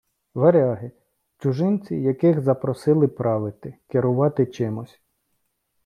Варяги— 0.35 0.89
чужинці, 1.37 1.95
яких 1.95 2.41
запросили 2.41 3.07
правити, 3.07 3.73
керувати 3.87 4.45
чимось 4.45 5.01